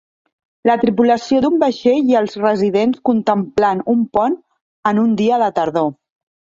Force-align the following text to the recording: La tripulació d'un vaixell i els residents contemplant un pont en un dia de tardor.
La 0.69 0.77
tripulació 0.83 1.41
d'un 1.43 1.59
vaixell 1.65 2.09
i 2.15 2.19
els 2.23 2.39
residents 2.41 3.05
contemplant 3.13 3.87
un 3.97 4.05
pont 4.19 4.43
en 4.93 5.07
un 5.07 5.17
dia 5.25 5.45
de 5.47 5.57
tardor. 5.63 5.99